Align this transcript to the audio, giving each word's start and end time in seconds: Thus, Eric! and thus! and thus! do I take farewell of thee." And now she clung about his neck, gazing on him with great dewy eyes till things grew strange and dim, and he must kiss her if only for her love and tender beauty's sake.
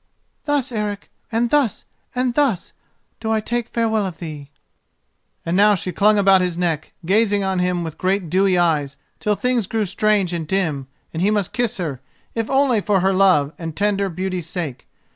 Thus, 0.45 0.71
Eric! 0.71 1.11
and 1.31 1.51
thus! 1.51 1.85
and 2.15 2.33
thus! 2.33 2.73
do 3.19 3.29
I 3.29 3.39
take 3.39 3.67
farewell 3.67 4.03
of 4.07 4.17
thee." 4.17 4.49
And 5.45 5.55
now 5.55 5.75
she 5.75 5.91
clung 5.91 6.17
about 6.17 6.41
his 6.41 6.57
neck, 6.57 6.91
gazing 7.05 7.43
on 7.43 7.59
him 7.59 7.83
with 7.83 7.99
great 7.99 8.27
dewy 8.27 8.57
eyes 8.57 8.97
till 9.19 9.35
things 9.35 9.67
grew 9.67 9.85
strange 9.85 10.33
and 10.33 10.47
dim, 10.47 10.87
and 11.13 11.21
he 11.21 11.29
must 11.29 11.53
kiss 11.53 11.77
her 11.77 12.01
if 12.33 12.49
only 12.49 12.81
for 12.81 13.01
her 13.01 13.13
love 13.13 13.53
and 13.59 13.75
tender 13.77 14.09
beauty's 14.09 14.49
sake. 14.49 14.87